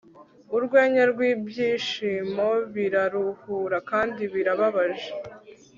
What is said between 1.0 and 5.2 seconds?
rwibyishimo biraruhura kandi birababaje